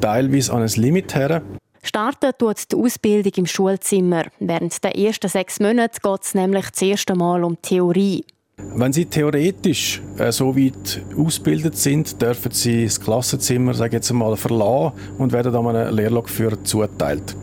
teilweise 0.00 0.52
an 0.52 0.62
ein 0.62 0.68
Limit 0.76 1.14
her. 1.14 1.42
Starten 1.82 2.32
tut 2.38 2.72
die 2.72 2.76
Ausbildung 2.76 3.32
im 3.36 3.46
Schulzimmer. 3.46 4.24
Während 4.40 4.82
der 4.82 4.96
ersten 4.96 5.28
sechs 5.28 5.60
Monate 5.60 6.00
geht 6.02 6.22
es 6.22 6.34
nämlich 6.34 6.70
das 6.70 6.82
erste 6.82 7.14
Mal 7.14 7.44
um 7.44 7.60
Theorie. 7.60 8.24
Wenn 8.56 8.92
Sie 8.92 9.04
theoretisch 9.04 10.00
äh, 10.18 10.30
so 10.32 10.56
weit 10.56 11.02
ausgebildet 11.16 11.76
sind, 11.76 12.20
dürfen 12.20 12.52
Sie 12.52 12.84
das 12.84 13.00
Klassenzimmer 13.00 13.74
sage 13.74 13.96
jetzt 13.96 14.12
mal, 14.12 14.36
verlassen 14.36 14.92
und 15.18 15.32
werden 15.32 15.52
dann 15.52 15.66
einem 15.66 15.94
Lehrlokführer 15.94 16.62
zuteilt. 16.62 17.36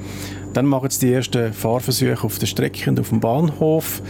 Dann 0.53 0.65
machen 0.65 0.89
Sie 0.89 1.07
die 1.07 1.13
ersten 1.13 1.53
Fahrversuche 1.53 2.25
auf 2.25 2.37
der 2.37 2.45
Strecke 2.45 2.89
und 2.89 2.99
auf 2.99 3.09
dem 3.09 3.21
Bahnhof, 3.21 4.01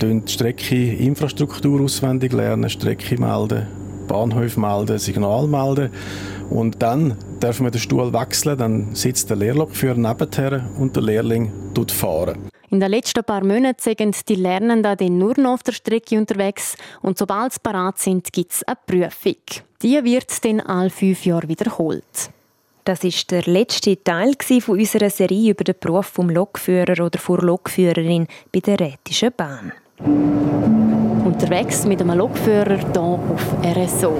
die 0.00 0.22
Strecke 0.26 0.94
Infrastruktur 0.94 1.80
auswendig 1.80 2.32
lernen, 2.32 2.70
Strecke 2.70 3.20
melden, 3.20 3.66
Bahnhof 4.06 4.56
melden, 4.56 4.98
Signal 4.98 5.48
melden 5.48 5.90
und 6.48 6.80
dann 6.80 7.16
dürfen 7.42 7.66
wir 7.66 7.72
den 7.72 7.80
Stuhl 7.80 8.12
wechseln, 8.12 8.56
dann 8.58 8.94
sitzt 8.94 9.30
der 9.30 9.36
Lehrlokführer 9.36 9.96
nebenher 9.96 10.64
und 10.78 10.94
der 10.94 11.02
Lehrling 11.02 11.52
tut 11.74 11.90
fahren. 11.90 12.50
In 12.70 12.78
den 12.78 12.90
letzten 12.90 13.24
paar 13.24 13.44
Monaten 13.44 13.80
sind 13.80 14.28
die 14.28 14.36
Lernenden 14.36 14.96
dann 14.96 15.18
nur 15.18 15.36
noch 15.40 15.54
auf 15.54 15.64
der 15.64 15.72
Strecke 15.72 16.16
unterwegs 16.16 16.76
und 17.02 17.18
sobald 17.18 17.52
sie 17.52 17.60
parat 17.60 17.98
sind, 17.98 18.32
gibt 18.32 18.52
es 18.52 18.62
eine 18.62 18.76
Prüfung. 18.86 19.34
Die 19.82 20.04
wird 20.04 20.44
dann 20.44 20.60
alle 20.60 20.90
fünf 20.90 21.24
Jahre 21.24 21.48
wiederholt. 21.48 22.30
Das 22.84 23.04
ist 23.04 23.30
der 23.30 23.42
letzte 23.42 24.02
Teil 24.02 24.32
von 24.60 24.78
unserer 24.78 25.10
Serie 25.10 25.52
über 25.52 25.64
den 25.64 25.74
Beruf 25.78 26.06
vom 26.06 26.30
Lokführer 26.30 27.04
oder 27.04 27.18
vor 27.18 27.38
Lokführerin 27.38 28.26
bei 28.52 28.60
der 28.60 28.80
Rätischen 28.80 29.30
Bahn. 29.36 29.72
Unterwegs 31.24 31.84
mit 31.84 32.00
einem 32.00 32.16
Lokführer 32.16 32.78
hier 32.78 33.00
auf 33.00 33.54
RSO. 33.62 34.16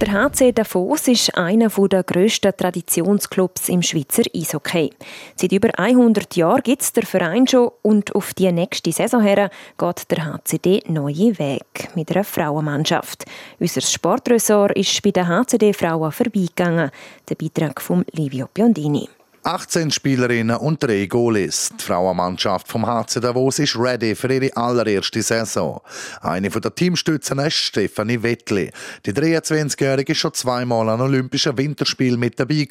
Der 0.00 0.12
HC 0.12 0.52
Davos 0.52 1.08
ist 1.08 1.36
einer 1.36 1.68
der 1.68 2.02
grössten 2.02 2.56
Traditionsclubs 2.56 3.68
im 3.68 3.82
Schweizer 3.82 4.22
Eishockey. 4.34 4.90
Seit 5.36 5.52
über 5.52 5.78
100 5.78 6.36
Jahren 6.36 6.62
gibt 6.62 6.80
es 6.80 6.94
den 6.94 7.04
Verein 7.04 7.46
schon 7.46 7.70
und 7.82 8.14
auf 8.14 8.32
die 8.32 8.50
nächste 8.50 8.92
Saison 8.92 9.20
her 9.20 9.50
geht 9.76 10.10
der 10.10 10.24
HCD 10.24 10.84
neue 10.88 11.38
Weg 11.38 11.90
mit 11.94 12.10
einer 12.10 12.24
Frauenmannschaft. 12.24 13.26
Unser 13.58 13.82
Sportressort 13.82 14.72
ist 14.74 15.02
bei 15.02 15.10
den 15.10 15.28
HCD-Frauen 15.28 16.12
vorbeigegangen. 16.12 16.90
Der 17.28 17.34
Beitrag 17.34 17.82
von 17.82 18.02
Livio 18.12 18.48
Biondini. 18.54 19.06
18 19.42 19.90
Spielerinnen 19.90 20.56
und 20.56 20.82
drei 20.82 21.06
Goalies. 21.06 21.70
Die 21.80 21.82
Frauenmannschaft 21.82 22.68
vom 22.68 22.86
HC 22.86 23.20
Davos 23.20 23.58
ist 23.58 23.74
ready 23.74 24.14
für 24.14 24.32
ihre 24.32 24.54
allererste 24.54 25.22
Saison. 25.22 25.80
Eine 26.20 26.50
der 26.50 26.74
Teamstützen 26.74 27.38
ist 27.38 27.54
Stefanie 27.54 28.22
Wettli. 28.22 28.70
Die 29.06 29.12
23-Jährige 29.12 30.12
ist 30.12 30.18
schon 30.18 30.34
zweimal 30.34 30.88
an 30.90 31.00
Olympischen 31.00 31.56
Winterspielen 31.56 32.20
mit 32.20 32.38
dabei 32.38 32.66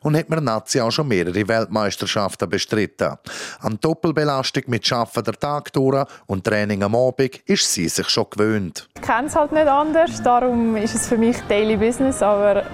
und 0.00 0.16
hat 0.16 0.30
mit 0.30 0.42
Nazi 0.42 0.80
auch 0.80 0.90
schon 0.90 1.08
mehrere 1.08 1.46
Weltmeisterschaften 1.48 2.48
bestritten. 2.48 3.16
An 3.60 3.78
Doppelbelastung 3.80 4.64
mit 4.68 4.86
Schaffen 4.86 5.22
der 5.22 5.34
Tag 5.34 5.72
durch 5.74 6.06
und 6.26 6.44
Training 6.44 6.82
am 6.82 6.94
Abend 6.94 7.42
ist 7.44 7.70
sie 7.70 7.88
sich 7.88 8.08
schon 8.08 8.26
gewöhnt. 8.30 8.88
Ich 8.94 9.02
kenne 9.02 9.26
es 9.26 9.36
halt 9.36 9.52
nicht 9.52 9.68
anders, 9.68 10.22
darum 10.22 10.76
ist 10.76 10.94
es 10.94 11.08
für 11.08 11.18
mich 11.18 11.36
Daily 11.48 11.76
Business, 11.76 12.22
aber 12.22 12.64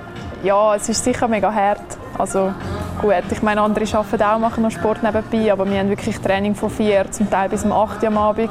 ja, 0.42 0.74
es 0.74 0.88
ist 0.88 1.04
sicher 1.04 1.28
mega 1.28 1.52
hart. 1.52 1.80
Also 2.18 2.52
gut, 3.00 3.24
ich 3.30 3.42
meine, 3.42 3.60
andere 3.60 3.84
arbeiten 3.96 4.22
auch, 4.22 4.38
machen 4.38 4.62
noch 4.62 4.70
Sport 4.70 5.02
nebenbei, 5.02 5.52
aber 5.52 5.68
wir 5.68 5.78
haben 5.78 5.88
wirklich 5.88 6.18
Training 6.18 6.54
von 6.54 6.70
vier, 6.70 7.10
zum 7.10 7.30
Teil 7.30 7.48
bis 7.48 7.64
um 7.64 7.72
8 7.72 8.02
Uhr 8.02 8.08
am 8.08 8.18
Abend. 8.18 8.50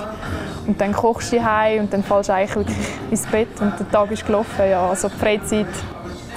Und 0.67 0.79
dann 0.79 0.93
kochst 0.93 1.33
du 1.33 1.43
heim 1.43 1.81
und 1.81 1.93
dann 1.93 2.03
fällst 2.03 2.29
du 2.29 2.33
eigentlich 2.33 2.55
wirklich 2.55 2.87
ins 3.09 3.25
Bett 3.25 3.59
und 3.59 3.79
der 3.79 3.89
Tag 3.89 4.11
ist 4.11 4.25
gelaufen. 4.25 4.69
Ja, 4.69 4.87
also 4.87 5.09
die 5.09 5.17
Freizeit 5.17 5.67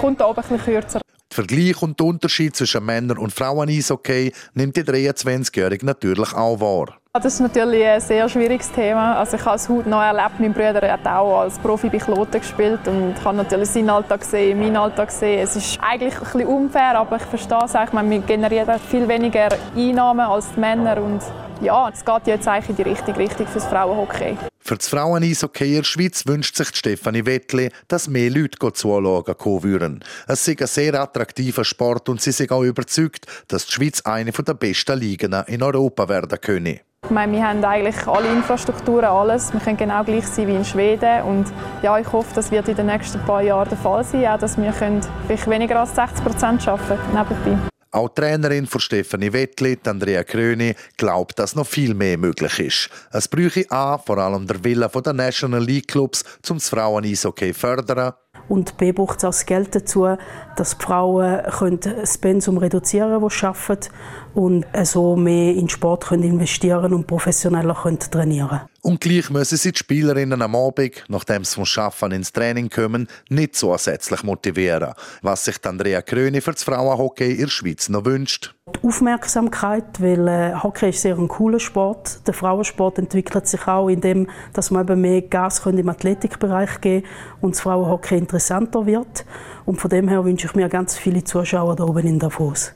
kommt 0.00 0.20
da 0.20 0.26
oben 0.26 0.40
ein 0.40 0.48
bisschen 0.48 0.64
kürzer. 0.64 1.03
Vergleich 1.34 1.82
und 1.82 1.98
der 1.98 2.06
Unterschied 2.06 2.54
zwischen 2.54 2.84
Männern 2.84 3.18
und 3.18 3.32
Frauen 3.32 3.68
Eishockey 3.68 4.32
nimmt 4.54 4.76
die 4.76 4.84
23-Jährige 4.84 5.84
natürlich 5.84 6.32
auch 6.32 6.60
wahr. 6.60 7.00
Das 7.12 7.24
ist 7.24 7.40
natürlich 7.40 7.84
ein 7.84 8.00
sehr 8.00 8.28
schwieriges 8.28 8.70
Thema. 8.70 9.16
Also 9.16 9.36
ich 9.36 9.44
habe 9.44 9.56
es 9.56 9.68
heute 9.68 9.88
noch 9.88 10.00
erlebt. 10.00 10.38
Mein 10.38 10.52
Bruder 10.52 10.92
hat 10.92 11.04
auch 11.06 11.40
als 11.40 11.58
Profi 11.58 11.88
bei 11.88 11.98
Kloten 11.98 12.40
gespielt 12.40 12.86
und 12.86 13.14
ich 13.18 13.24
habe 13.24 13.36
natürlich 13.36 13.68
seinen 13.70 13.90
Alltag 13.90 14.20
gesehen, 14.20 14.60
meinen 14.60 14.76
Alltag 14.76 15.08
gesehen. 15.08 15.40
Es 15.40 15.56
ist 15.56 15.78
eigentlich 15.82 16.14
ein 16.14 16.20
bisschen 16.20 16.46
unfair, 16.46 16.98
aber 16.98 17.16
ich 17.16 17.22
verstehe 17.22 17.64
es 17.64 17.74
auch. 17.74 17.92
wir 17.92 18.18
generieren 18.20 18.80
viel 18.88 19.08
weniger 19.08 19.48
Einnahmen 19.76 20.26
als 20.26 20.52
die 20.54 20.60
Männer 20.60 21.02
und 21.02 21.20
ja, 21.60 21.88
es 21.88 22.04
geht 22.04 22.26
jetzt 22.26 22.48
eigentlich 22.48 22.70
in 22.70 22.76
die 22.76 22.82
richtige 22.82 23.18
Richtung 23.18 23.46
für 23.46 23.54
das 23.54 23.66
Frauenhockey. 23.66 24.36
Für 24.60 24.76
das 24.76 24.88
Frauen-Eishockey 24.88 25.68
in 25.68 25.76
der 25.76 25.84
Schweiz 25.84 26.26
wünscht 26.26 26.56
sich 26.56 26.68
Stefanie 26.74 27.26
Wettli, 27.26 27.70
dass 27.88 28.08
mehr 28.08 28.30
Leute 28.30 28.72
zuschauen 28.72 29.24
kommen 29.36 29.62
würden. 29.62 30.04
Es 30.26 30.48
ist 30.48 30.60
ein 30.60 30.66
sehr 30.66 31.00
attraktiver 31.00 31.64
Sport 31.64 32.08
und 32.08 32.22
sie 32.22 32.32
sind 32.32 32.50
auch 32.50 32.62
überzeugt, 32.62 33.26
dass 33.48 33.66
die 33.66 33.72
Schweiz 33.72 34.00
eine 34.02 34.32
der 34.32 34.54
besten 34.54 34.98
Ligen 34.98 35.34
in 35.48 35.62
Europa 35.62 36.08
werden 36.08 36.40
könne. 36.40 36.80
Ich 37.04 37.10
meine, 37.10 37.32
wir 37.32 37.46
haben 37.46 37.62
eigentlich 37.62 38.06
alle 38.06 38.28
Infrastrukturen, 38.28 39.04
alles. 39.04 39.52
Wir 39.52 39.60
können 39.60 39.76
genau 39.76 40.02
gleich 40.02 40.26
sein 40.26 40.48
wie 40.48 40.54
in 40.54 40.64
Schweden. 40.64 41.22
Und 41.24 41.52
ja, 41.82 41.98
ich 41.98 42.10
hoffe, 42.10 42.34
das 42.34 42.50
wird 42.50 42.66
in 42.68 42.76
den 42.76 42.86
nächsten 42.86 43.20
paar 43.26 43.42
Jahren 43.42 43.68
der 43.68 43.76
Fall 43.76 44.02
sein, 44.02 44.26
auch 44.26 44.38
dass 44.38 44.56
wir 44.56 44.72
vielleicht 44.72 45.50
weniger 45.50 45.80
als 45.80 45.94
60 45.94 46.24
Prozent 46.24 46.66
arbeiten 46.66 46.98
nebenbei. 47.12 47.73
Auch 47.94 48.08
die 48.08 48.22
Trainerin 48.22 48.66
von 48.66 48.80
Stefanie 48.80 49.32
Wettli, 49.32 49.78
Andrea 49.86 50.24
Kröni, 50.24 50.74
glaubt, 50.96 51.38
dass 51.38 51.54
noch 51.54 51.68
viel 51.68 51.94
mehr 51.94 52.18
möglich 52.18 52.58
ist. 52.58 52.90
Es 53.12 53.28
bräuchte 53.28 53.70
A, 53.70 53.98
vor 53.98 54.18
allem 54.18 54.48
der 54.48 54.64
Wille 54.64 54.88
der 54.88 55.12
National 55.12 55.62
League 55.62 55.86
Clubs, 55.86 56.24
um 56.50 56.56
das 56.56 56.68
Frauen-Eishockey 56.70 57.52
zu 57.52 57.60
fördern. 57.60 58.14
Und 58.48 58.76
B 58.78 58.90
braucht 58.90 59.18
es 59.18 59.24
auch 59.24 59.28
das 59.28 59.46
Geld 59.46 59.76
dazu, 59.76 60.08
dass 60.56 60.76
die 60.76 60.84
Frauen 60.84 61.40
das 61.80 62.18
Pensum 62.18 62.58
reduzieren 62.58 63.10
können, 63.10 63.22
das 63.28 63.38
sie 63.38 63.46
arbeiten 63.46 63.88
und 64.34 64.66
so 64.82 65.14
mehr 65.14 65.54
in 65.54 65.68
Sport 65.68 66.06
können 66.06 66.24
investieren 66.24 66.92
und 66.94 67.06
professioneller 67.06 67.78
können 67.80 68.00
trainieren 68.00 68.62
Und 68.84 69.00
gleich 69.00 69.30
müssen 69.30 69.56
sie 69.56 69.72
die 69.72 69.78
Spielerinnen 69.78 70.42
am 70.42 70.54
Abend, 70.54 71.04
nachdem 71.08 71.42
sie 71.42 71.54
vom 71.54 71.64
Schaffen 71.64 72.12
ins 72.12 72.34
Training 72.34 72.68
kommen, 72.68 73.08
nicht 73.30 73.56
zusätzlich 73.56 74.22
motivieren, 74.22 74.92
was 75.22 75.46
sich 75.46 75.56
Andrea 75.64 76.02
Kröni 76.02 76.42
für 76.42 76.52
das 76.52 76.64
Frauenhockey 76.64 77.32
in 77.32 77.40
der 77.40 77.48
Schweiz 77.48 77.88
noch 77.88 78.04
wünscht. 78.04 78.54
Die 78.76 78.86
Aufmerksamkeit, 78.86 80.02
weil 80.02 80.28
äh, 80.28 80.54
Hockey 80.62 80.90
ist 80.90 81.00
sehr 81.00 81.16
ein 81.16 81.28
cooler 81.28 81.60
Sport. 81.60 82.26
Der 82.26 82.34
Frauensport 82.34 82.98
entwickelt 82.98 83.48
sich 83.48 83.66
auch, 83.66 83.88
indem 83.88 84.28
dass 84.52 84.70
man 84.70 84.86
eben 84.86 85.00
mehr 85.00 85.22
Gas 85.22 85.64
im 85.64 85.88
Athletikbereich 85.88 86.82
geben 86.82 87.06
und 87.40 87.54
das 87.54 87.62
Frauenhockey 87.62 88.18
interessanter 88.18 88.84
wird. 88.84 89.24
Und 89.64 89.80
von 89.80 89.88
dem 89.88 90.08
her 90.08 90.26
wünsche 90.26 90.46
ich 90.46 90.54
mir 90.54 90.68
ganz 90.68 90.98
viele 90.98 91.24
Zuschauer 91.24 91.74
da 91.74 91.84
oben 91.84 92.06
in 92.06 92.18
Davos. 92.18 92.74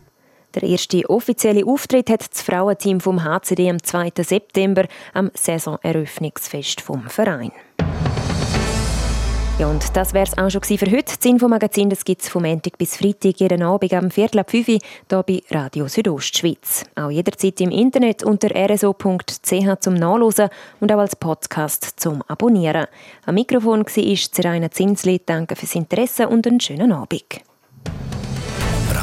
Der 0.60 0.68
erste 0.68 1.08
offizielle 1.08 1.64
Auftritt 1.64 2.10
hat 2.10 2.28
das 2.32 2.42
Frauenteam 2.42 2.98
vom 3.00 3.22
HCD 3.22 3.70
am 3.70 3.80
2. 3.80 4.10
September 4.22 4.86
am 5.14 5.30
Saisoneröffnungsfest 5.32 6.80
vom 6.80 7.08
Verein. 7.08 7.52
Ja, 9.58 9.68
und 9.68 9.96
das 9.96 10.14
wäre 10.14 10.24
es 10.24 10.38
auch 10.38 10.50
schon 10.50 10.62
für 10.62 10.90
heute. 10.90 11.16
Das 11.16 11.24
Infomagazin 11.24 11.88
gibt 11.88 12.22
es 12.22 12.28
vom 12.28 12.42
Montag 12.42 12.76
bis 12.78 12.96
Freitag 12.96 13.40
jeden 13.40 13.62
Abend 13.62 13.92
am 13.92 14.10
Viertel 14.10 14.40
ab 14.40 14.50
5 14.50 14.68
Uhr 14.68 14.78
hier 15.10 15.22
bei 15.22 15.42
Radio 15.50 15.88
Südostschweiz. 15.88 16.84
Auch 16.96 17.10
jederzeit 17.10 17.60
im 17.60 17.70
Internet 17.70 18.24
unter 18.24 18.50
rso.ch 18.50 19.80
zum 19.80 19.94
Nachlesen 19.94 20.48
und 20.80 20.92
auch 20.92 20.98
als 20.98 21.16
Podcast 21.16 21.94
zum 21.96 22.22
Abonnieren. 22.28 22.86
Am 23.26 23.34
Mikrofon 23.34 23.84
war 23.84 24.16
Zeraina 24.32 24.70
Zinsli. 24.70 25.20
Danke 25.24 25.56
fürs 25.56 25.74
Interesse 25.74 26.28
und 26.28 26.46
einen 26.46 26.60
schönen 26.60 26.92
Abend. 26.92 27.42